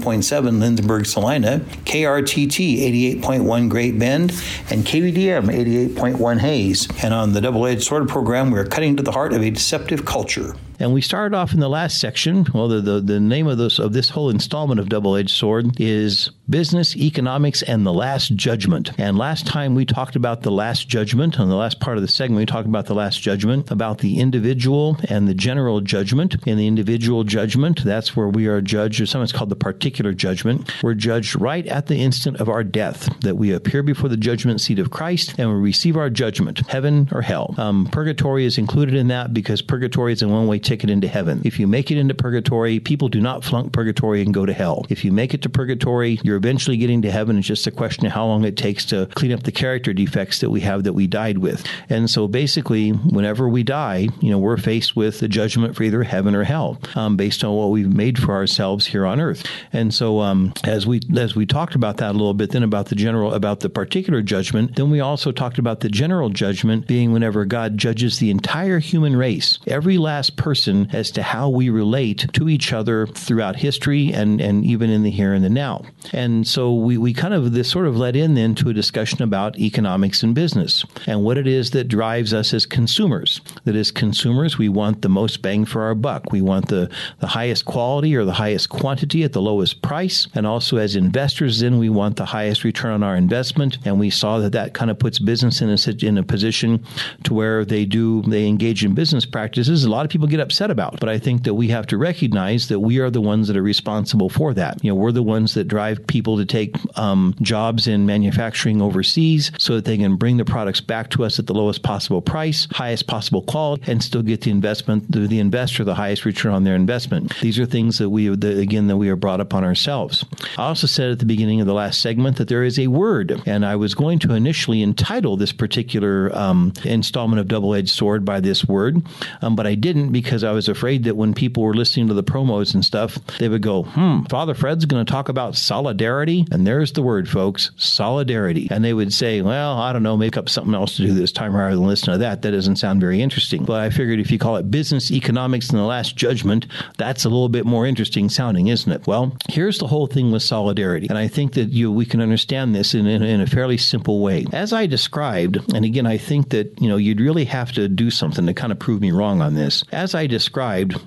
[0.58, 4.32] Lindsborg Salina, KRTT 88.1 Great Bend,
[4.72, 6.88] and KVDM 88.1 Hays.
[7.04, 10.04] And on the Double Edged Sword program, we're cutting to the heart of a deceptive
[10.06, 10.56] culture.
[10.80, 12.46] And we started off in the last section.
[12.54, 15.80] Well, the, the, the name of this of this whole installment of Double Edged Sword
[15.80, 18.92] is Business, Economics, and the Last Judgment.
[18.98, 21.40] And last time we talked about the Last Judgment.
[21.40, 24.20] On the last part of the segment, we talked about the Last Judgment, about the
[24.20, 26.36] individual and the general judgment.
[26.48, 30.72] In the individual judgment, that's where we are judged, or sometimes called the particular judgment.
[30.82, 34.62] We're judged right at the instant of our death, that we appear before the judgment
[34.62, 37.54] seat of Christ and we receive our judgment, heaven or hell.
[37.58, 41.42] Um, purgatory is included in that because purgatory is a one way ticket into heaven.
[41.44, 44.86] If you make it into purgatory, people do not flunk purgatory and go to hell.
[44.88, 47.40] If you make it to purgatory, you're eventually getting to heaven.
[47.40, 50.42] It's just a question of how long it takes to clean up the character defects
[50.42, 51.66] that we have that we died with.
[51.90, 56.04] And so basically, whenever we die, you know, we're faced with the judgment for either
[56.04, 59.44] heaven or hell um, based on what we've made for ourselves here on earth.
[59.74, 62.90] And so um, as we as we talked about that a little bit, then about
[62.90, 67.12] the general about the particular judgment, then we also talked about the general judgment being
[67.12, 72.28] whenever God judges the entire human race, every last person as to how we relate
[72.34, 75.84] to each other throughout history and, and even in the here and the now.
[76.14, 79.22] And so we, we kind of, this sort of led in then to a discussion
[79.22, 83.42] about economics and business and what it is that drives us as consumers.
[83.64, 86.32] That as consumers, we want the most bang for our buck.
[86.32, 90.28] We want the, the highest quality or the highest quantity at the lowest price.
[90.34, 93.78] And also as investors, then we want the highest return on our investment.
[93.86, 96.84] And we saw that that kind of puts business in a, in a position
[97.24, 100.72] to where they do, they engage in business practices a lot of people get upset
[100.72, 101.00] about.
[101.00, 103.62] But I think that we have to recognize that we are the ones that are
[103.62, 104.84] responsible for that.
[104.84, 109.52] You know, we're the ones that drive people to take um, jobs in manufacturing overseas
[109.60, 112.68] so that they can bring the products back to us at the lowest possible price,
[112.72, 116.64] highest possible quality, and still get the investment, the, the investor, the highest return on
[116.64, 117.38] their investment.
[117.42, 120.26] These are things that we, again, that we are brought upon ourselves.
[120.58, 123.40] I also said at the beginning of the last segment that there is a word,
[123.46, 128.26] and I was going to initially entitle this particular um, installment of Double Edged Sword
[128.26, 129.06] by this word,
[129.44, 132.24] um, but I didn't because I was afraid that when people were listening to the
[132.24, 136.46] promos and stuff, they would go, hmm, Father Fred's going to talk about solidarity.
[136.52, 138.68] And there's the word, folks solidarity.
[138.72, 141.32] And they would say, well, I don't know, make up something else to do this
[141.32, 142.42] time rather than listen to that.
[142.42, 143.66] That doesn't sound very interesting.
[143.66, 147.30] But I figured if you call it business economics and the last judgment, that's a
[147.30, 149.08] little bit more interesting sounding, isn't it?
[149.08, 151.08] Well, here's the whole thing with solidarity.
[151.10, 154.22] And I think that you we can understand this in, in, in a fairly simple
[154.22, 154.46] way.
[154.54, 158.10] As I described, and again, I think that, you know, you'd really have to do
[158.10, 159.84] something to kind of prove me wrong on this.
[159.92, 161.00] As I described,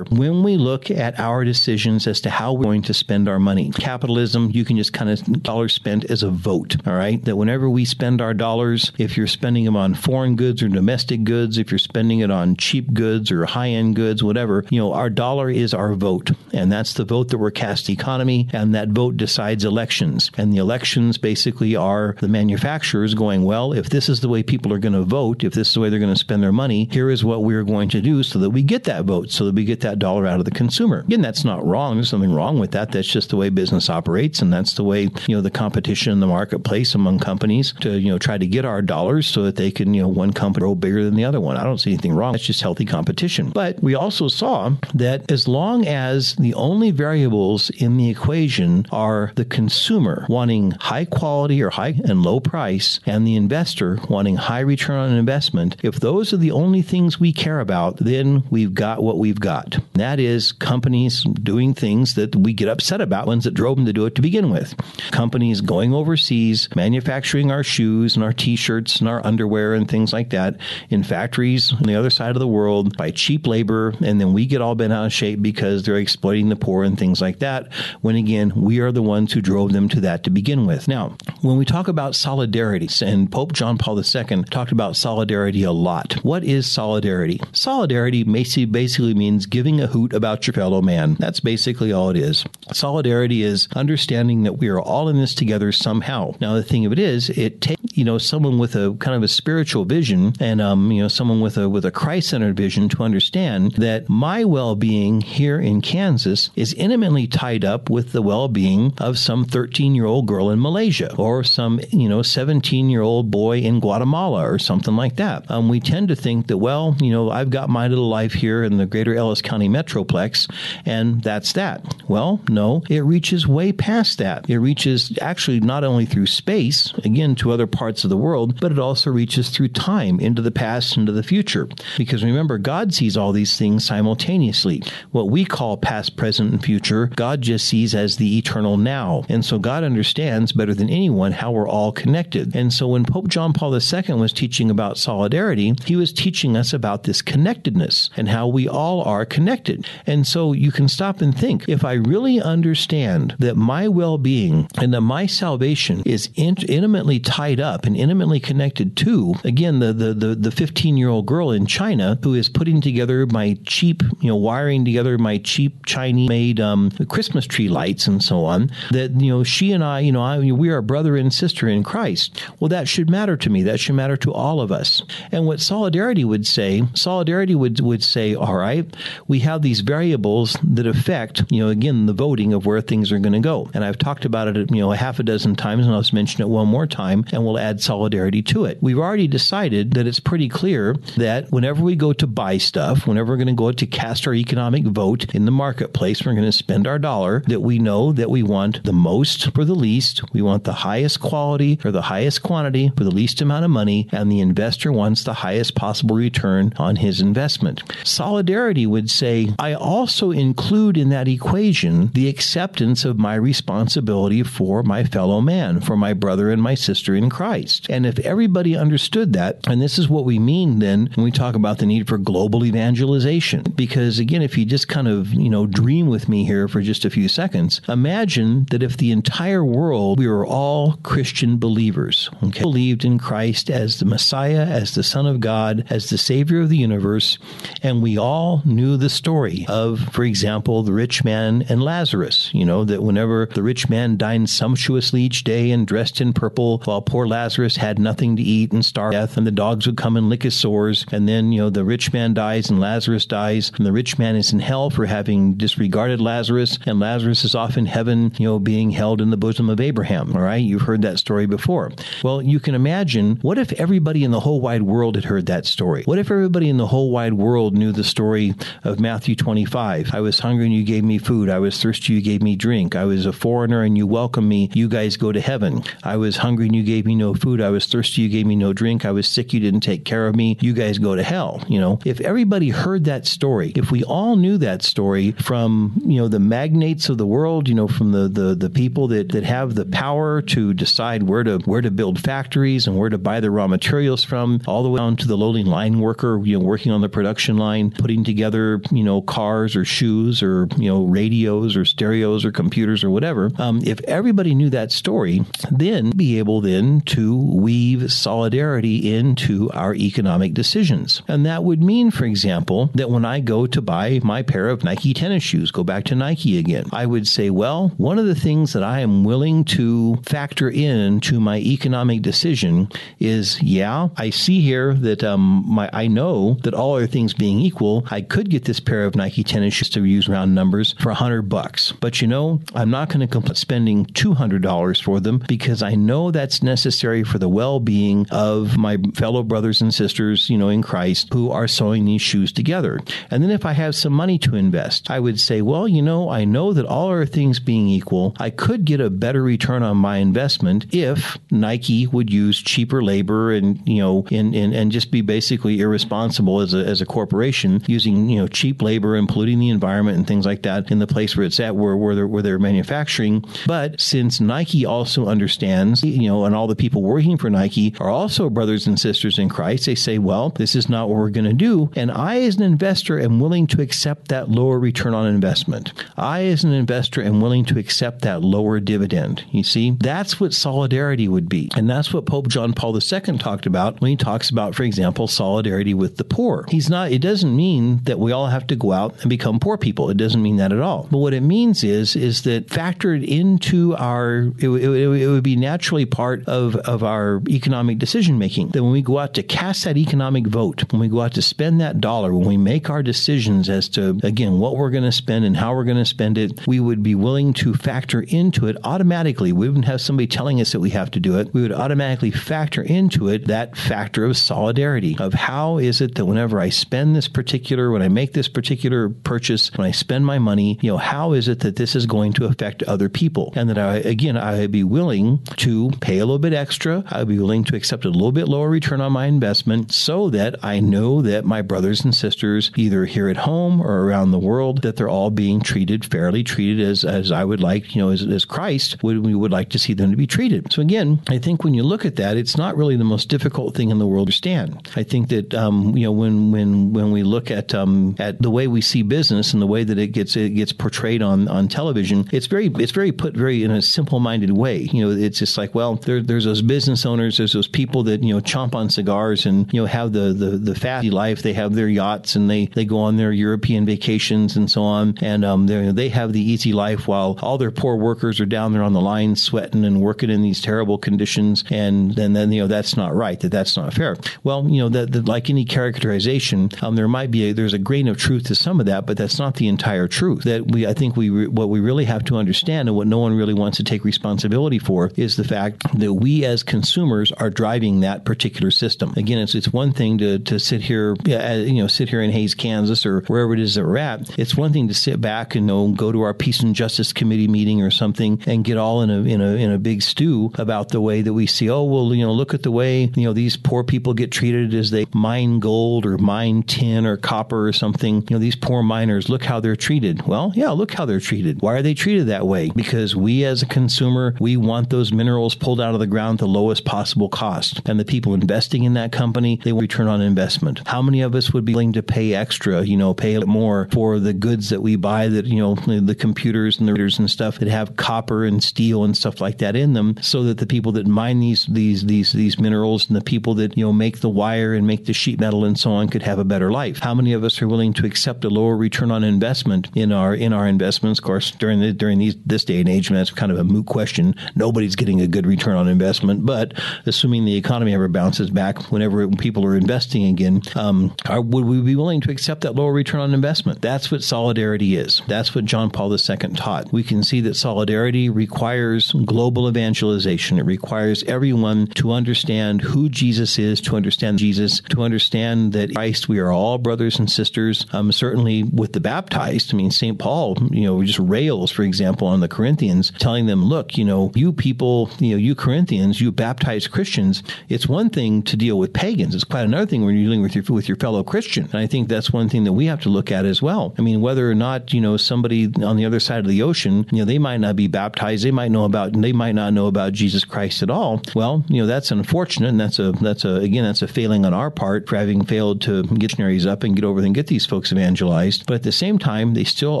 [0.10, 3.70] when we look at our decisions as to how we're going to spend our money.
[3.70, 7.24] Capitalism, you can just kind of dollar spent as a vote, all right?
[7.24, 11.24] That whenever we spend our dollars, if you're spending them on foreign goods or domestic
[11.24, 14.92] goods, if you're spending it on cheap goods or high end goods, whatever, you know,
[14.92, 16.32] our dollar is our vote.
[16.52, 18.48] And that's the vote that we're cast economy.
[18.52, 20.30] And that vote decides elections.
[20.36, 24.72] And the elections basically are the manufacturers going, well, if this is the way people
[24.72, 26.88] are going to vote, if this is the way they're going to spend their money,
[26.90, 29.54] here is what we're going to do so that we get that vote, so that
[29.54, 31.00] we get that dollar out of the consumer.
[31.00, 31.94] Again, that's not wrong.
[31.94, 32.90] There's nothing wrong with that.
[32.92, 36.20] That's just the way business operates, and that's the way you know the competition in
[36.20, 39.70] the marketplace among companies to you know try to get our dollars so that they
[39.70, 41.58] can you know one company grow bigger than the other one.
[41.58, 42.32] I don't see anything wrong.
[42.32, 43.50] That's just healthy competition.
[43.50, 49.32] But we also saw that as long as the only variables in the equation are
[49.34, 54.60] the consumer wanting high quality or high and low price, and the investor wanting high
[54.60, 59.02] return on investment, if those are the only things we care about, then we've got
[59.02, 59.73] what we've got.
[59.94, 63.92] That is companies doing things that we get upset about, ones that drove them to
[63.92, 64.74] do it to begin with.
[65.10, 70.12] Companies going overseas, manufacturing our shoes and our t shirts and our underwear and things
[70.12, 70.56] like that
[70.90, 74.46] in factories on the other side of the world by cheap labor, and then we
[74.46, 77.72] get all bent out of shape because they're exploiting the poor and things like that.
[78.00, 80.88] When again, we are the ones who drove them to that to begin with.
[80.88, 85.72] Now, when we talk about solidarity, and Pope John Paul II talked about solidarity a
[85.72, 86.14] lot.
[86.24, 87.40] What is solidarity?
[87.52, 91.14] Solidarity basically means giving a hoot about your fellow man.
[91.18, 92.44] That's basically all it is.
[92.72, 96.34] Solidarity is understanding that we are all in this together somehow.
[96.40, 99.22] Now, the thing of it is, it takes you know someone with a kind of
[99.22, 103.02] a spiritual vision and um, you know someone with a with a Christ-centered vision to
[103.02, 109.18] understand that my well-being here in Kansas is intimately tied up with the well-being of
[109.18, 114.96] some 13-year-old girl in Malaysia or some you know 17-year-old boy in Guatemala or something
[114.96, 115.48] like that.
[115.50, 118.64] Um, we tend to think that well, you know, I've got my little life here
[118.64, 120.50] in the greater Ellis County Metroplex,
[120.84, 121.82] and that's that.
[122.08, 124.48] Well, no, it reaches way past that.
[124.48, 128.72] It reaches actually not only through space, again, to other parts of the world, but
[128.72, 131.68] it also reaches through time, into the past, into the future.
[131.96, 134.82] Because remember, God sees all these things simultaneously.
[135.12, 139.24] What we call past, present, and future, God just sees as the eternal now.
[139.28, 142.54] And so God understands better than anyone how we're all connected.
[142.56, 146.72] And so when Pope John Paul II was teaching about solidarity, he was teaching us
[146.72, 149.84] about this connectedness and how we all are connected.
[150.06, 154.68] And so you can stop and think if I really understand that my well being
[154.78, 159.92] and that my salvation is in- intimately tied up and intimately connected to, again, the,
[159.92, 164.04] the, the, the 15 year old girl in China who is putting together my cheap,
[164.20, 168.70] you know, wiring together my cheap Chinese made um, Christmas tree lights and so on,
[168.92, 171.82] that, you know, she and I, you know, I, we are brother and sister in
[171.82, 172.40] Christ.
[172.60, 173.64] Well, that should matter to me.
[173.64, 175.02] That should matter to all of us.
[175.32, 178.86] And what solidarity would say, solidarity would, would say, all right,
[179.26, 183.18] we have these variables that affect, you know, again, the voting of where things are
[183.18, 183.70] going to go.
[183.74, 186.12] And I've talked about it, you know, a half a dozen times, and I'll just
[186.12, 188.78] mention it one more time, and we'll add solidarity to it.
[188.80, 193.32] We've already decided that it's pretty clear that whenever we go to buy stuff, whenever
[193.32, 196.52] we're going to go to cast our economic vote in the marketplace, we're going to
[196.52, 200.42] spend our dollar, that we know that we want the most for the least, we
[200.42, 204.30] want the highest quality or the highest quantity for the least amount of money, and
[204.30, 207.82] the investor wants the highest possible return on his investment.
[208.04, 214.82] Solidarity would say, I also include in that equation the acceptance of my responsibility for
[214.82, 217.86] my fellow man, for my brother and my sister in Christ.
[217.88, 221.54] And if everybody understood that, and this is what we mean then when we talk
[221.54, 225.66] about the need for global evangelization, because again, if you just kind of, you know,
[225.66, 230.18] dream with me here for just a few seconds, imagine that if the entire world,
[230.18, 235.26] we were all Christian believers, okay, believed in Christ as the Messiah, as the Son
[235.26, 237.38] of God, as the Savior of the universe,
[237.82, 242.64] and we all knew the story of, for example, the rich man and Lazarus, you
[242.64, 247.02] know, that whenever the rich man dined sumptuously each day and dressed in purple, while
[247.02, 250.28] poor Lazarus had nothing to eat and starved death, and the dogs would come and
[250.28, 253.86] lick his sores, and then, you know, the rich man dies and Lazarus dies, and
[253.86, 257.86] the rich man is in hell for having disregarded Lazarus, and Lazarus is off in
[257.86, 260.34] heaven, you know, being held in the bosom of Abraham.
[260.34, 261.92] All right, you've heard that story before.
[262.22, 265.66] Well, you can imagine what if everybody in the whole wide world had heard that
[265.66, 266.02] story?
[266.04, 270.14] What if everybody in the whole wide world knew the story of Matthew 25?
[270.14, 271.48] I was hungry and you gave me food.
[271.48, 272.96] I was thirsty, you gave me drink.
[272.96, 274.70] I was a foreigner and you welcomed me.
[274.74, 275.82] You guys go to heaven.
[276.02, 277.60] I was hungry and you gave me no food.
[277.60, 279.04] I was thirsty, you gave me no drink.
[279.04, 280.58] I was sick, you didn't take care of me.
[280.60, 281.62] You guys go to hell.
[281.68, 286.20] You know, if everybody heard that story, if we all knew that story from, you
[286.20, 289.44] know, the magnates of the world, you know, from the, the, the people that, that
[289.44, 293.40] have the power to decide where to where to build factories and where to buy
[293.40, 296.64] the raw materials from, all the way down to the lowly line worker, you know,
[296.64, 301.04] working on the production line, putting together, you know, cars or shoes or, you know,
[301.04, 303.50] radios or stereos or computers or whatever.
[303.58, 309.94] Um, if everybody knew that story, then be able then to weave solidarity into our
[309.94, 311.22] economic decisions.
[311.28, 314.84] And that would mean, for example, that when I go to buy my pair of
[314.84, 318.34] Nike tennis shoes, go back to Nike again, I would say, well, one of the
[318.34, 324.30] things that I am willing to factor in to my economic decision is, yeah, I
[324.30, 328.50] see here that um, my I know that all other things being equal, I could
[328.50, 331.92] get this pair of Nike tennis shoes to use round numbers for a hundred bucks.
[331.92, 335.82] But you know, I'm not going to complete spending two hundred dollars for them because
[335.82, 340.68] I know that's necessary for the well-being of my fellow brothers and sisters, you know,
[340.68, 343.00] in Christ who are sewing these shoes together.
[343.30, 346.28] And then if I have some money to invest, I would say, well, you know,
[346.28, 349.96] I know that all other things being equal, I could get a better return on
[349.96, 355.10] my investment if Nike would use cheaper labor and you know and, and, and just
[355.10, 359.58] be basically irresponsible as a, as a corporation using you know cheap labor and polluting
[359.58, 362.26] the environment and things like that in the place where it's at where where they're,
[362.26, 363.44] where they're manufacturing.
[363.66, 368.10] But since Nike also understands you know and all the people working for Nike are
[368.10, 371.44] also brothers and sisters in Christ, they say, well, this is not what we're going
[371.44, 371.90] to do.
[371.94, 375.92] And I, as an investor, am willing to accept that lower return on investment.
[376.16, 379.44] I, as an investor, am willing to accept that lower dividend.
[379.50, 381.70] You see, that's what solidarity would be.
[381.76, 385.26] And that's what Pope John Paul II talked about when he talks about, for example,
[385.26, 386.66] solidarity with the poor.
[386.68, 389.76] He's not, it doesn't mean that we all have to go out and become poor
[389.76, 390.10] people.
[390.10, 391.08] It doesn't mean that at all.
[391.10, 394.90] But what it means is, is that factored into our, it, it,
[395.22, 398.68] it would be naturally part of, of our economic decision making.
[398.68, 401.42] That when we go out to cast that economic vote, when we go out to
[401.42, 405.12] spend that dollar, when we make our decisions as to, again, what we're going to
[405.12, 408.66] spend and how we're going to spend it, we would be willing to factor into
[408.66, 409.52] it automatically.
[409.52, 411.52] We wouldn't have somebody telling us that we have to do it.
[411.52, 416.26] We would automatically factor into it that factor of solidarity of how is it that
[416.26, 420.26] whenever I spend this particular, when I make this this particular purchase, when I spend
[420.26, 423.52] my money, you know, how is it that this is going to affect other people?
[423.56, 427.02] And that I, again, I would be willing to pay a little bit extra.
[427.10, 430.28] I would be willing to accept a little bit lower return on my investment so
[430.30, 434.38] that I know that my brothers and sisters, either here at home or around the
[434.38, 438.10] world, that they're all being treated fairly, treated as, as I would like, you know,
[438.10, 440.72] as, as Christ would, we would like to see them to be treated.
[440.72, 443.74] So again, I think when you look at that, it's not really the most difficult
[443.74, 444.88] thing in the world to understand.
[444.96, 448.50] I think that, um, you know, when, when, when we look at, um, at the
[448.50, 451.68] way we see business and the way that it gets, it gets portrayed on, on
[451.68, 454.78] television, it's very, it's very put very in a simple minded way.
[454.92, 458.22] You know, it's just like, well, there, there's those business owners, there's those people that,
[458.22, 461.42] you know, chomp on cigars and, you know, have the, the, the fatty life.
[461.42, 465.14] They have their yachts and they, they go on their European vacations and so on.
[465.20, 468.82] And, um, they have the easy life while all their poor workers are down there
[468.82, 471.64] on the line sweating and working in these terrible conditions.
[471.70, 474.16] And, and then, you know, that's not right, that that's not fair.
[474.42, 477.78] Well, you know, that, that like any characterization, um, there might be a, there's a
[477.78, 480.44] grain of truth to some of that, but that's not the entire truth.
[480.44, 483.18] That we, I think we, re, what we really have to understand and what no
[483.18, 487.50] one really wants to take responsibility for is the fact that we as consumers are
[487.50, 489.12] driving that particular system.
[489.16, 492.30] Again, it's, it's one thing to, to sit here, uh, you know, sit here in
[492.30, 494.38] Hays, Kansas or wherever it is that we're at.
[494.38, 497.12] It's one thing to sit back and you know, go to our Peace and Justice
[497.12, 500.52] Committee meeting or something and get all in a, in a, in a big stew
[500.56, 503.24] about the way that we see, oh, well, you know, look at the way, you
[503.24, 507.66] know, these poor people get treated as they mine gold or mine tin or copper
[507.66, 508.03] or something.
[508.08, 510.26] You know, these poor miners, look how they're treated.
[510.26, 511.60] Well, yeah, look how they're treated.
[511.60, 512.70] Why are they treated that way?
[512.74, 516.40] Because we as a consumer, we want those minerals pulled out of the ground at
[516.40, 517.80] the lowest possible cost.
[517.86, 520.82] And the people investing in that company, they will return on investment.
[520.86, 524.18] How many of us would be willing to pay extra, you know, pay more for
[524.18, 527.58] the goods that we buy that, you know, the computers and the readers and stuff
[527.58, 530.92] that have copper and steel and stuff like that in them so that the people
[530.92, 534.28] that mine these these these these minerals and the people that, you know, make the
[534.28, 536.98] wire and make the sheet metal and so on could have a better life.
[536.98, 540.34] How many of us are willing to accept a lower return on investment in our
[540.34, 541.18] in our investments?
[541.18, 543.86] Of course, during the, during these this day and age, that's kind of a moot
[543.86, 544.34] question.
[544.54, 546.74] Nobody's getting a good return on investment, but
[547.06, 551.80] assuming the economy ever bounces back, whenever people are investing again, um, are, would we
[551.80, 553.80] be willing to accept that lower return on investment?
[553.80, 555.22] That's what solidarity is.
[555.26, 556.92] That's what John Paul II taught.
[556.92, 560.58] We can see that solidarity requires global evangelization.
[560.58, 566.28] It requires everyone to understand who Jesus is, to understand Jesus, to understand that Christ,
[566.28, 567.83] we are all brothers and sisters.
[567.92, 570.18] Um, certainly with the baptized, I mean, St.
[570.18, 574.30] Paul, you know, just rails, for example, on the Corinthians, telling them, look, you know,
[574.34, 578.92] you people, you know, you Corinthians, you baptized Christians, it's one thing to deal with
[578.92, 579.34] pagans.
[579.34, 581.64] It's quite another thing when you're dealing with your, with your fellow Christian.
[581.64, 583.94] And I think that's one thing that we have to look at as well.
[583.98, 587.06] I mean, whether or not, you know, somebody on the other side of the ocean,
[587.10, 589.86] you know, they might not be baptized, they might know about, they might not know
[589.86, 591.22] about Jesus Christ at all.
[591.34, 592.68] Well, you know, that's unfortunate.
[592.68, 595.80] And that's a, that's a, again, that's a failing on our part for having failed
[595.82, 598.66] to get missionaries up and get over and get these folks evangelized.
[598.66, 600.00] But at the same time, they still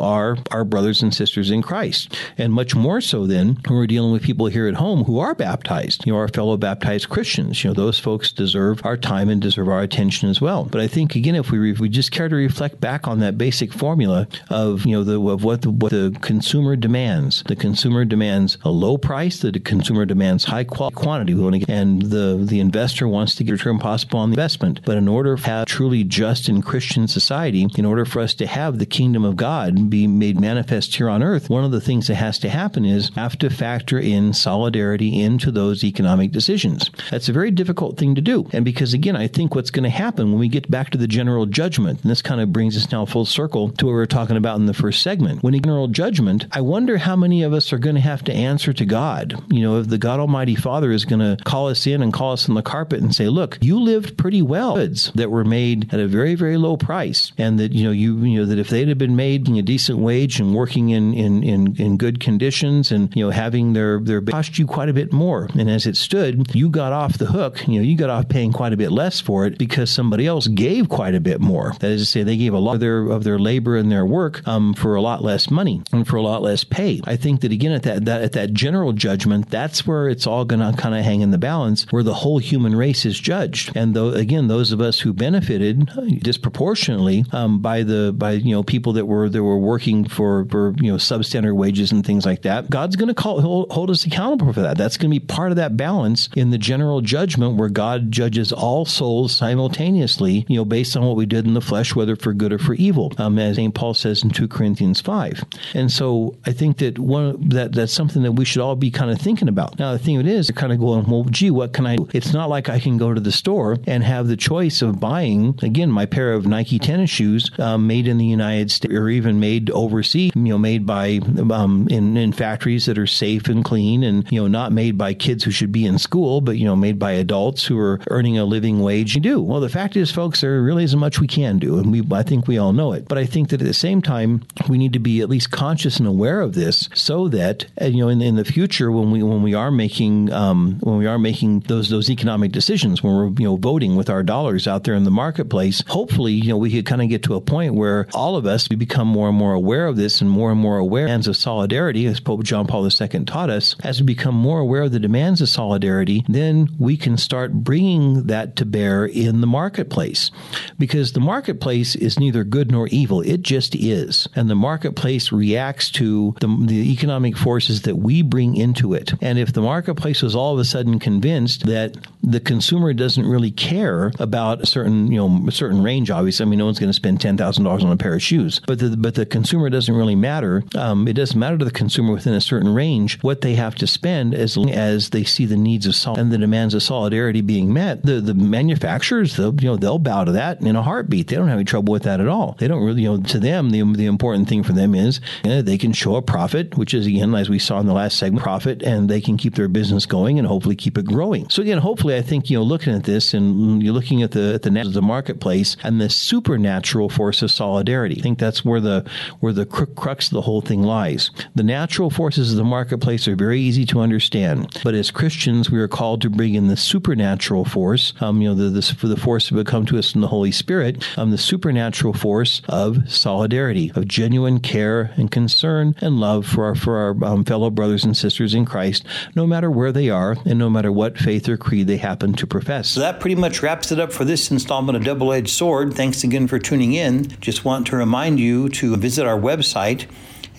[0.00, 2.16] are our brothers and sisters in Christ.
[2.38, 5.34] And much more so then when we're dealing with people here at home who are
[5.34, 7.62] baptized, you know, our fellow baptized Christians.
[7.62, 10.64] You know, those folks deserve our time and deserve our attention as well.
[10.64, 13.38] But I think, again, if we, if we just care to reflect back on that
[13.38, 18.04] basic formula of, you know, the, of what the, what the consumer demands, the consumer
[18.04, 23.34] demands a low price, the consumer demands high quality quantity, and the, the investor wants
[23.34, 24.80] to get return possible on the investment.
[24.84, 28.46] But in order to have truly just and Christian society, in order for us to
[28.46, 32.06] have the kingdom of God be made manifest here on earth, one of the things
[32.06, 36.90] that has to happen is have to factor in solidarity into those economic decisions.
[37.10, 38.48] That's a very difficult thing to do.
[38.52, 41.08] And because again, I think what's going to happen when we get back to the
[41.08, 44.06] general judgment, and this kind of brings us now full circle to what we were
[44.06, 45.42] talking about in the first segment.
[45.42, 48.72] When general judgment, I wonder how many of us are going to have to answer
[48.72, 49.34] to God.
[49.50, 52.32] You know, if the God Almighty Father is going to call us in and call
[52.32, 55.92] us on the carpet and say, look, you lived pretty well goods that were made
[55.92, 57.32] at a very, very low price.
[57.38, 59.62] And that, you know, you, you know, that if they'd have been made in a
[59.62, 64.00] decent wage and working in, in, in, in good conditions and, you know, having their,
[64.00, 65.48] their cost you quite a bit more.
[65.58, 68.52] And as it stood, you got off the hook, you know, you got off paying
[68.52, 71.72] quite a bit less for it because somebody else gave quite a bit more.
[71.80, 74.06] That is to say, they gave a lot of their, of their labor and their
[74.06, 77.00] work um, for a lot less money and for a lot less pay.
[77.04, 80.44] I think that again, at that, that at that general judgment, that's where it's all
[80.44, 83.72] going to kind of hang in the balance, where the whole human race is judged.
[83.76, 85.90] And though again, those of us who benefited
[86.22, 90.74] disproportionately um, by the by you know people that were that were working for for
[90.78, 92.70] you know substandard wages and things like that.
[92.70, 94.78] God's going to call hold, hold us accountable for that.
[94.78, 98.52] That's going to be part of that balance in the general judgment where God judges
[98.52, 100.46] all souls simultaneously.
[100.48, 102.74] You know, based on what we did in the flesh, whether for good or for
[102.74, 105.44] evil, um, as Saint Paul says in two Corinthians five.
[105.74, 109.10] And so I think that one that that's something that we should all be kind
[109.10, 109.78] of thinking about.
[109.78, 112.08] Now the thing it is, they're kind of going, well, gee, what can I do?
[112.12, 115.58] It's not like I can go to the store and have the choice of buying
[115.62, 119.08] again my pair of Nike tennis shoes shoes um, made in the United States or
[119.08, 121.20] even made overseas, you know, made by
[121.50, 125.14] um, in, in factories that are safe and clean and, you know, not made by
[125.14, 128.38] kids who should be in school, but, you know, made by adults who are earning
[128.38, 129.14] a living wage.
[129.14, 129.40] You do.
[129.40, 131.78] Well, the fact is, folks, there really isn't much we can do.
[131.78, 133.08] And we, I think we all know it.
[133.08, 135.98] But I think that at the same time, we need to be at least conscious
[135.98, 139.22] and aware of this so that, uh, you know, in, in the future, when we,
[139.22, 143.28] when we are making, um, when we are making those, those economic decisions, when we're,
[143.38, 146.70] you know, voting with our dollars out there in the marketplace, hopefully, you know, we
[146.70, 149.38] could kind of get to a point where all of us we become more and
[149.38, 152.66] more aware of this and more and more aware of of solidarity, as Pope John
[152.66, 153.76] Paul II taught us.
[153.82, 158.26] As we become more aware of the demands of solidarity, then we can start bringing
[158.26, 160.30] that to bear in the marketplace,
[160.78, 165.90] because the marketplace is neither good nor evil; it just is, and the marketplace reacts
[165.92, 169.14] to the, the economic forces that we bring into it.
[169.20, 173.50] And if the marketplace was all of a sudden convinced that the consumer doesn't really
[173.50, 176.10] care about a certain, you know, certain range.
[176.10, 178.22] Obviously, I mean, no one's going to spend ten thousand dollars on a pair of
[178.22, 180.64] shoes, but the but the consumer doesn't really matter.
[180.74, 183.86] Um, it doesn't matter to the consumer within a certain range what they have to
[183.86, 187.42] spend as long as they see the needs of sol- and the demands of solidarity
[187.42, 188.02] being met.
[188.04, 191.28] The the manufacturers, they'll you know they'll bow to that in a heartbeat.
[191.28, 192.56] They don't have any trouble with that at all.
[192.58, 195.50] They don't really, you know, to them the the important thing for them is you
[195.50, 198.18] know, they can show a profit, which is again as we saw in the last
[198.18, 201.50] segment, profit, and they can keep their business going and hopefully keep it growing.
[201.50, 204.54] So again, hopefully, I think you know looking at this and you're looking at the
[204.54, 208.16] at the, the marketplace and the supernatural force of solidarity.
[208.18, 209.08] I think that's where the
[209.40, 211.30] where the crux of the whole thing lies.
[211.54, 215.80] The natural forces of the marketplace are very easy to understand, but as Christians, we
[215.80, 218.12] are called to bring in the supernatural force.
[218.20, 220.52] Um, you know, the, the, the force that would come to us in the Holy
[220.52, 226.64] Spirit, um, the supernatural force of solidarity, of genuine care and concern and love for
[226.64, 230.36] our for our um, fellow brothers and sisters in Christ, no matter where they are
[230.44, 232.88] and no matter what faith or creed they happen to profess.
[232.88, 235.94] So that pretty much wraps it up for this installment of Double Edged Sword.
[235.94, 237.24] Thanks again for tuning in.
[237.40, 240.06] Just want to remind you to visit our website